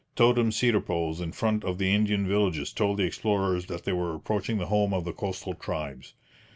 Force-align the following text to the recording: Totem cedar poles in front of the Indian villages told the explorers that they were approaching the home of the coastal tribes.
Totem 0.15 0.51
cedar 0.51 0.81
poles 0.81 1.21
in 1.21 1.31
front 1.31 1.63
of 1.63 1.77
the 1.77 1.93
Indian 1.93 2.27
villages 2.27 2.73
told 2.73 2.97
the 2.97 3.03
explorers 3.03 3.67
that 3.67 3.83
they 3.83 3.93
were 3.93 4.15
approaching 4.15 4.57
the 4.57 4.65
home 4.65 4.95
of 4.95 5.05
the 5.05 5.13
coastal 5.13 5.53
tribes. 5.53 6.15